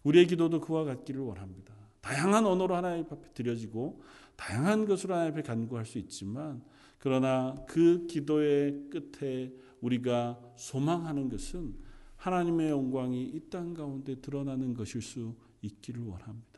[0.04, 1.74] 우리의 기도도 그와 같기를 원합니다.
[2.02, 4.02] 다양한 언어로 하나님 앞에 드려지고
[4.36, 6.64] 다양한 것으로 하나님 앞에 간구할 수 있지만
[6.98, 11.76] 그러나 그 기도의 끝에 우리가 소망하는 것은
[12.18, 16.53] 하나님의 영광이 이 땅 가운데 드러나는 것일 수 있기를 원합니다.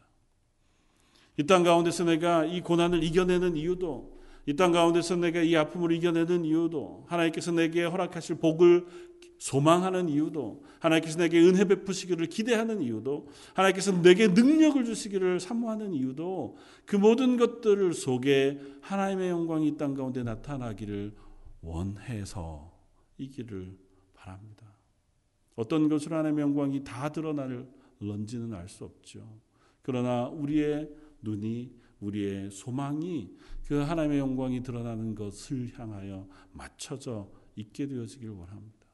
[1.38, 4.16] 이 땅 가운데서 내가 이 고난을 이겨내는 이유도
[4.48, 8.86] 이 땅 가운데서 내가 이 아픔을 이겨내는 이유도 하나님께서 내게 허락하실 복을
[9.38, 16.96] 소망하는 이유도 하나님께서 내게 은혜 베푸시기를 기대하는 이유도 하나님께서 내게 능력을 주시기를 사모하는 이유도 그
[16.96, 21.14] 모든 것들 속에 하나님의 영광이 이 땅 가운데 나타나기를
[21.62, 22.72] 원해서
[23.18, 23.78] 이기를
[24.14, 24.66] 바랍니다.
[25.56, 27.68] 어떤 것으로 하나님의 영광이 다 드러날
[28.00, 29.40] 런지는 알 수 없죠.
[29.82, 30.90] 그러나 우리의
[31.26, 33.32] 눈이 우리의 소망이
[33.68, 38.86] 그 하나님의 영광이 드러나는 것을 향하여 맞춰져 있게 되어지길 원합니다.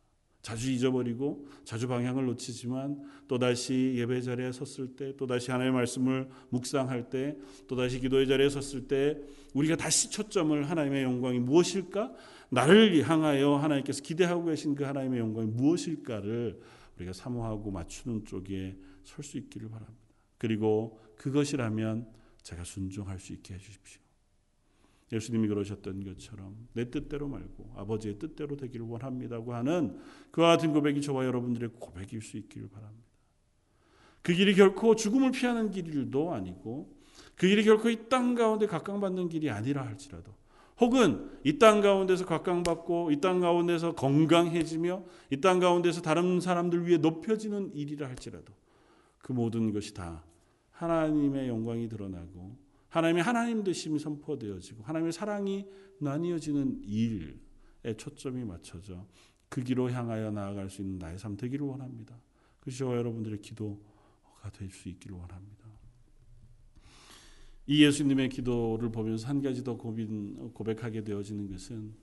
[0.42, 7.38] 자주 잊어버리고 자주 방향을 놓치지만 또다시 예배 자리에 섰을 때 또다시 하나님의 말씀을 묵상할 때
[7.68, 9.20] 또다시 기도의 자리에 섰을 때
[9.54, 12.14] 우리가 다시 초점을 하나님의 영광이 무엇일까?
[12.50, 16.60] 나를 향하여 하나님께서 기대하고 계신 그 하나님의 영광이 무엇일까를
[16.98, 20.00] 우리가 사모하고 맞추는 쪽에 설 수 있기를 바랍니다.
[20.38, 24.02] 그리고 그것이라면 제가 순종할 수 있게 해 주십시오.
[25.12, 30.00] 예수님이 그러셨던 것처럼 내 뜻대로 말고 아버지의 뜻대로 되기를 원합니다고 하는
[30.32, 33.06] 그와 같은 고백이 저와 여러분들의 고백일 수 있기를 바랍니다.
[34.22, 36.96] 그 길이 결코 죽음을 피하는 길도 아니고
[37.36, 40.32] 그 길이 결코 이 땅 가운데 각광받는 길이 아니라 할지라도
[40.80, 46.98] 혹은 이 땅 가운데서 각광받고 이 땅 가운데서 건강해지며 이 땅 가운데서 다른 사람들 위해
[46.98, 48.54] 높여지는 일이라 할지라도
[49.18, 50.24] 그 모든 것이 다
[50.82, 52.58] 하나님의 영광이 드러나고
[52.90, 55.68] 하나님의 하나님 되심이 선포되어지고 하나님의 사랑이
[56.00, 59.06] 나뉘어지는 일에 초점이 맞춰져
[59.48, 62.20] 그 길로 향하여 나아갈 수 있는 나의 삶 되기를 원합니다.
[62.60, 65.62] 그것이 저와 여러분들의 기도가 될 수 있기를 원합니다.
[67.68, 71.94] 이 예수님의 기도를 보면서 한 가지 더 고민, 고백하게 되어지는 것은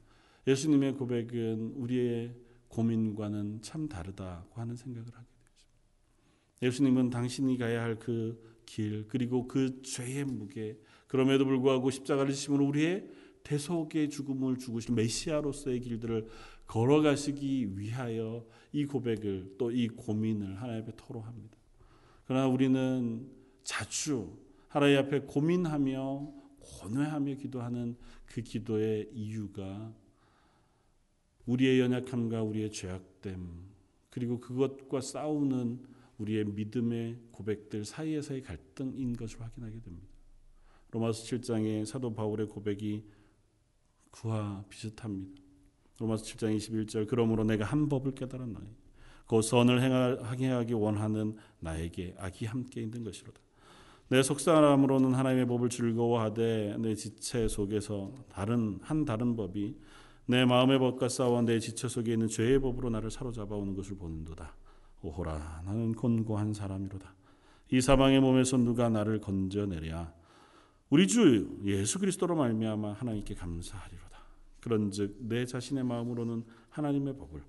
[0.46, 2.34] 예수님의 고백은 우리의
[2.68, 5.66] 고민과는 참 다르다고 하는 생각을 하게 되죠.
[6.62, 13.09] 예수님은 당신이 가야 할 그 길 그리고 그 죄의 무게 그럼에도 불구하고 십자가를 지심으로 우리의
[13.42, 16.28] 대속의 죽음을 죽으신 메시아로서의 길들을
[16.66, 21.57] 걸어가시기 위하여 이 고백을 또 이 고민을 하나님 앞에 토로합니다.
[22.26, 23.26] 그러나 우리는
[23.64, 24.37] 자주
[24.68, 29.94] 하나님 앞에 고민하며 고뇌하며 기도하는 그 기도의 이유가
[31.46, 33.48] 우리의 연약함과 우리의 죄악됨
[34.11, 35.81] 그리고 그것과 싸우는
[36.18, 40.09] 우리의 믿음의 고백들 사이에서의 갈등인 것을 확인하게 됩니다.
[40.90, 43.04] 로마서 7장의 사도 바울의 고백이
[44.11, 45.42] 그와 비슷합니다.
[45.98, 48.66] 로마서 7장 21절 그러므로 내가 한 법을 깨달았나니
[49.26, 53.40] 그 선을 행하기 원하는 나에게 악이 함께 있는 것이로다.
[54.09, 59.76] 내 속사람으로는 하나님의 법을 즐거워하되 내 지체 속에서 다른 한 다른 법이
[60.24, 64.57] 내 마음의 법과 싸워 내 지체 속에 있는 죄의 법으로 나를 사로잡아 오는 것을 보는도다.
[65.02, 67.14] 오호라 나는 곤고한 사람이로다.
[67.70, 70.12] 이 사방의 몸에서 누가 나를 건져내랴.
[70.90, 74.18] 우리 주 예수 그리스도로 말미암아 하나님께 감사하리로다.
[74.61, 77.42] 그런즉 내 자신의 마음으로는 하나님의 법을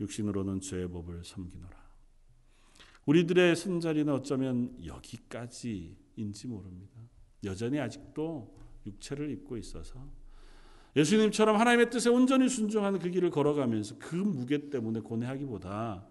[0.00, 1.80] 육신으로는 죄의 법을 섬기노라.
[3.06, 7.00] 우리들의 선자리는 어쩌면 여기까지인지 모릅니다.
[7.44, 10.06] 여전히 아직도 육체를 입고 있어서
[10.96, 16.06] 예수님처럼 하나님의 뜻에 온전히 순종하는 그 길을 걸어가면서 그 무게 때문에 고뇌하기보다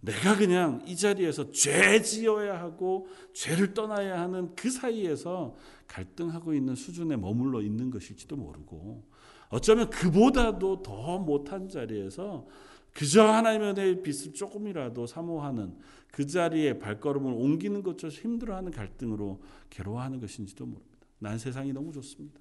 [0.00, 5.56] 내가 그냥 이 자리에서 죄 지어야 하고 죄를 떠나야 하는 그 사이에서
[5.86, 9.04] 갈등하고 있는 수준에 머물러 있는 것일지도 모르고
[9.48, 12.46] 어쩌면 그보다도 더 못한 자리에서
[12.92, 15.76] 그저 하나님의 은혜의 빛을 조금이라도 사모하는
[16.10, 21.06] 그 자리에 발걸음을 옮기는 것조차 힘들어하는 갈등으로 괴로워하는 것인지도 모릅니다.
[21.18, 22.40] 난 세상이 너무 좋습니다.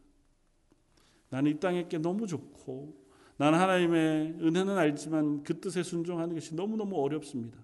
[1.30, 3.07] 나는 이 땅에 게 너무 좋고
[3.38, 7.60] 나는 하나님의 은혜는 알지만 그 뜻에 순종하는 것이 너무너무 어렵습니다.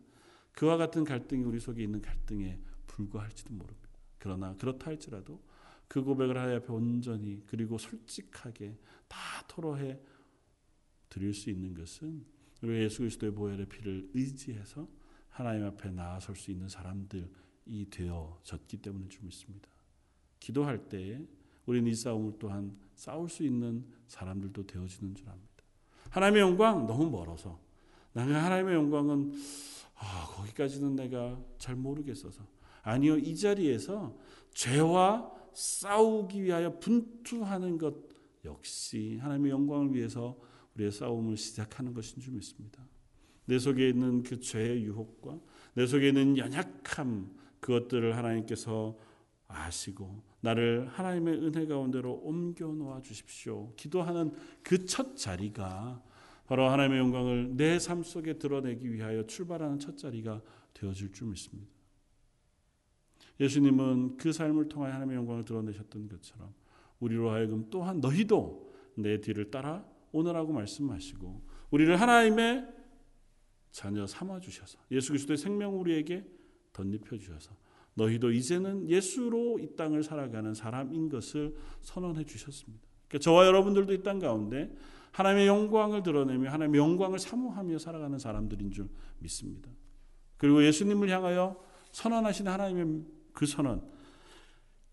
[0.54, 3.90] 그와 같은 갈등이 우리 속에 있는 갈등에 불과할지도 모릅니다.
[4.20, 5.42] 그러나 그렇다 할지라도
[5.88, 10.00] 그 고백을 하나님 앞에 온전히 그리고 솔직하게 다 토로해
[11.10, 12.26] 드릴 수 있는 것은
[12.62, 14.88] 우리 예수 그리스도의 보혈의 피를 의지해서
[15.30, 19.70] 하나님 앞에 나아설 수 있는 사람들이 되어졌기 때문인 줄 믿습니다.
[20.40, 21.26] 기도할 때
[21.66, 25.53] 우리는 이 싸움을 또한 싸울 수 있는 사람들도 되어지는 줄 압니다.
[26.14, 27.60] 하나님의 영광 너무 멀어서
[28.14, 29.34] 나는 하나님의 영광은
[29.96, 32.44] 아, 거기까지는 내가 잘 모르겠어서
[32.84, 34.16] 아니요 이 자리에서
[34.54, 37.96] 죄와 싸우기 위하여 분투하는 것
[38.46, 40.38] 역시 하나님의 영광을 위해서
[40.76, 42.86] 우리의 싸움을 시작하는 것인 줄 믿습니다.
[43.46, 45.40] 내 속에 있는 그 죄의 유혹과
[45.74, 48.98] 내 속에 있는 연약함 그것들을 하나님께서
[49.48, 53.72] 아시고 나를 하나님의 은혜 가운데로 옮겨 놓아 주십시오.
[53.78, 56.04] 기도하는 그 첫 자리가
[56.48, 60.42] 바로 하나님의 영광을 내 삶 속에 드러내기 위하여 출발하는 첫 자리가
[60.74, 61.72] 되어질 줄 믿습니다.
[63.40, 66.54] 예수님은 그 삶을 통하 하나님의 영광을 드러내셨던 것처럼
[67.00, 72.68] 우리로 하여금 또한 너희도 내 뒤를 따라 오너라고 말씀하시고 우리를 하나님의
[73.72, 76.26] 자녀 삼아 주셔서 예수 그리스도의 생명 우리에게
[76.74, 77.56] 덧입혀 주셔서
[77.96, 82.84] 너희도 이제는 예수로 이 땅을 살아가는 사람인 것을 선언해 주셨습니다.
[83.08, 84.76] 그러니까 저와 여러분들도 이 땅 가운데
[85.12, 89.70] 하나님의 영광을 드러내며 하나님의 영광을 사모하며 살아가는 사람들인 줄 믿습니다.
[90.38, 93.88] 그리고 예수님을 향하여 선언하신 하나님의 그 선언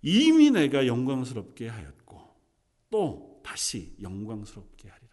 [0.03, 2.21] 이미 내가 영광스럽게 하였고
[2.91, 5.11] 또 다시 영광스럽게 하리라.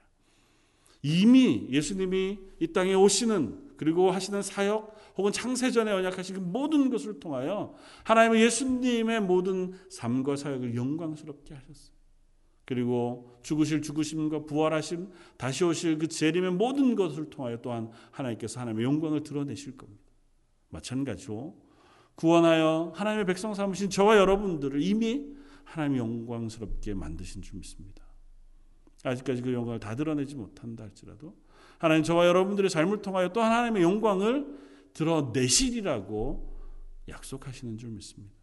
[1.02, 7.74] 이미 예수님이 이 땅에 오시는 그리고 하시는 사역 혹은 창세전에 언약하신 그 모든 것을 통하여
[8.04, 11.98] 하나님의 예수님의 모든 삶과 사역을 영광스럽게 하셨어요.
[12.66, 19.24] 그리고 죽으실 죽으심과 부활하심 다시 오실 그 재림의 모든 것을 통하여 또한 하나님께서 하나님의 영광을
[19.24, 20.04] 드러내실 겁니다.
[20.70, 21.58] 마찬가지로
[22.16, 25.28] 구원하여 하나님의 백성 삼으신 저와 여러분들을 이미
[25.64, 28.04] 하나님의 영광스럽게 만드신 줄 믿습니다.
[29.04, 31.36] 아직까지 그 영광을 다 드러내지 못한다 할지라도
[31.78, 34.67] 하나님 저와 여러분들의 삶을 통하여 또 하나님의 영광을
[34.98, 36.58] 드러내시리라고
[37.08, 38.34] 약속하시는 줄 믿습니다.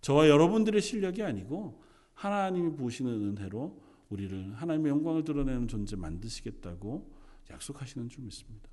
[0.00, 1.80] 저와 여러분들의 실력이 아니고
[2.14, 7.08] 하나님이 부으시는 은혜로 우리를 하나님의 영광을 드러내는 존재 만드시겠다고
[7.50, 8.68] 약속하시는 줄 믿습니다.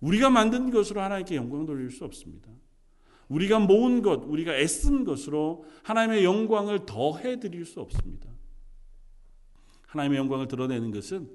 [0.00, 2.50] 우리가 만든 것으로 하나님께 영광 돌릴 수 없습니다.
[3.28, 8.30] 우리가 모은 것, 우리가 애쓴 것으로 하나님의 영광을 더해 드릴 수 없습니다.
[9.88, 11.28] 하나님의 영광을 드러내는 것은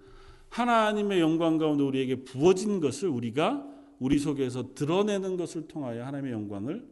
[0.50, 3.67] 하나님의 영광 가운데 우리에게 부어진 것을 우리가
[4.02, 6.90] 우리 속에서 드러내는 것을 통하여 하나님의 영광을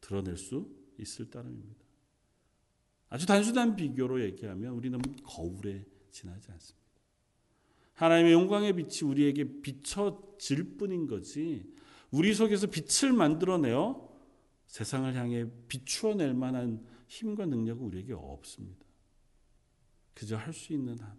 [0.00, 1.84] 드러낼 수 있을 따름입니다.
[3.08, 6.84] 아주 단순한 비교로 얘기하면 우리는 거울에 지나지 않습니다.
[7.94, 11.66] 하나님의 영광의 빛이 우리에게 비춰질 뿐인 거지
[12.12, 14.08] 우리 속에서 빛을 만들어내어
[14.68, 18.86] 세상을 향해 비추어낼 만한 힘과 능력은 우리에게 없습니다.
[20.14, 21.18] 그저 할 수 있는 한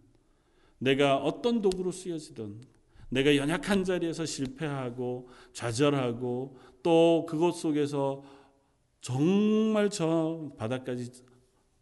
[0.78, 2.75] 내가 어떤 도구로 쓰여지든
[3.10, 8.24] 내가 연약한 자리에서 실패하고 좌절하고 또 그것 속에서
[9.02, 11.12] 정말 저 바닥까지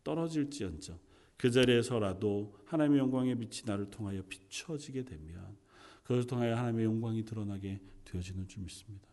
[0.04, 1.00] 떨어질지언정
[1.38, 5.58] 그 자리에서라도 하나님의 영광의 빛이 나를 통하여 비춰지게 되면
[6.04, 9.08] 그것을 통하여 하나님의 영광이 드러나게 되어지는 줄 믿습니다.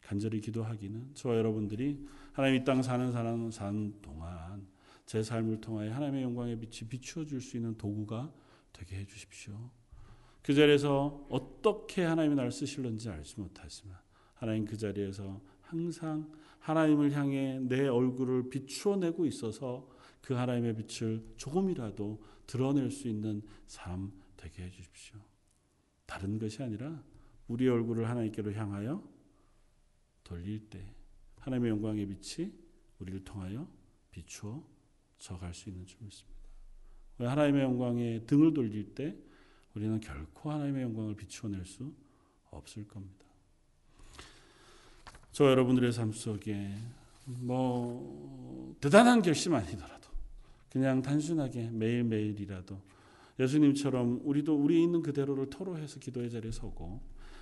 [0.00, 4.66] 간절히 기도하기는 저와 여러분들이 하나님 이 땅 사는 사람 사는 동안
[5.06, 8.32] 제 삶을 통하여 하나님의 영광의 빛이 비추어 줄 수 있는 도구가
[8.72, 9.70] 되게 해 주십시오.
[10.42, 13.96] 그 자리에서 어떻게 하나님이 나를 쓰실는지 알지 못하지만
[14.34, 19.88] 하나님 그 자리에서 항상 하나님을 향해 내 얼굴을 비추어내고 있어서
[20.20, 25.18] 그 하나님의 빛을 조금이라도 드러낼 수 있는 삶 되게 해 주십시오.
[26.06, 27.02] 다른 것이 아니라
[27.48, 29.02] 우리 얼굴을 하나님께로 향하여
[30.24, 30.94] 돌릴 때
[31.40, 32.52] 하나님의 영광의 빛이
[32.98, 33.68] 우리를 통하여
[34.10, 34.64] 비추어
[35.18, 36.32] 져갈 수 있는 줄 믿습니다.
[37.18, 39.16] 하나님의 영광에 등을 돌릴 때
[39.74, 41.92] 우리는 결코 하나님의 영광을 비추어낼 수
[42.50, 43.24] 없을 겁니다.
[45.32, 46.74] 저 여러분들의 삶 속에
[47.24, 50.10] 뭐 대단한 결심 아니더라도
[50.70, 52.78] 그냥 단순하게 매일매일이라도
[53.38, 57.00] 예수님처럼 우리도 우리 있는 그대로를 토로해서 기도의 자리에 서고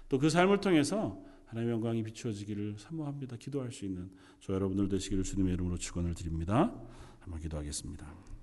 [0.08, 3.36] 또 그 삶을 통해서 하나님의 영광이 비추어지기를 사모합니다.
[3.36, 4.10] 기도할 수 있는
[4.40, 6.72] 저 여러분들 되시기를 주님의 이름으로 축원을 드립니다.
[7.20, 8.39] 한번 기도하겠습니다.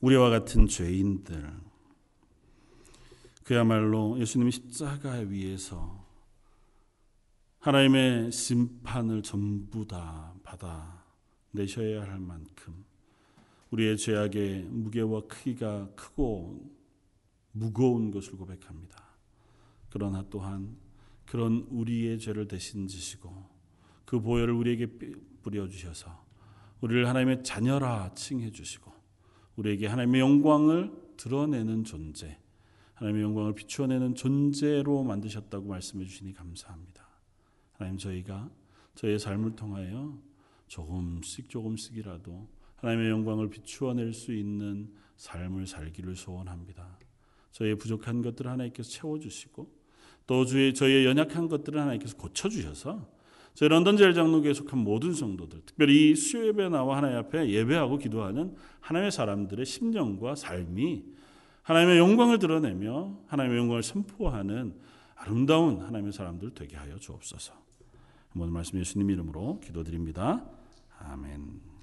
[0.00, 1.52] 우리와 같은 죄인들
[3.44, 6.04] 그야말로 예수님이 십자가 위에서
[7.60, 11.04] 하나님의 심판을 전부 다 받아
[11.52, 12.84] 내셔야 할 만큼
[13.70, 16.70] 우리의 죄악의 무게와 크기가 크고
[17.52, 19.02] 무거운 것을 고백합니다.
[19.90, 20.76] 그러나 또한
[21.24, 23.48] 그런 우리의 죄를 대신 지시고
[24.04, 24.86] 그 보혈을 우리에게
[25.42, 26.24] 뿌려 주셔서
[26.80, 28.95] 우리를 하나님의 자녀라 칭해 주시고
[29.56, 32.38] 우리에게 하나님의 영광을 드러내는 존재,
[32.94, 37.06] 하나님의 영광을 비추어내는 존재로 만드셨다고 말씀해 주시니 감사합니다.
[37.72, 38.50] 하나님 저희가
[38.94, 40.18] 저희의 삶을 통하여
[40.68, 46.98] 조금씩 조금씩이라도 하나님의 영광을 비추어낼 수 있는 삶을 살기를 소원합니다.
[47.52, 49.74] 저희의 부족한 것들을 하나님께서 채워주시고
[50.26, 53.15] 또 주의 저희의 연약한 것들을 하나님께서 고쳐주셔서
[53.56, 57.96] 저희 런던 제일 장로교에 속한 모든 성도들, 특별히 이 수요 예배 나와 하나님 앞에 예배하고
[57.96, 61.04] 기도하는 하나님의 사람들의 심령과 삶이
[61.62, 64.74] 하나님의 영광을 드러내며 하나님의 영광을 선포하는
[65.14, 67.54] 아름다운 하나님의 사람들 되게 하여 주옵소서.
[68.28, 70.44] 한번 말씀 예수님 이름으로 기도드립니다.
[70.98, 71.75] 아멘.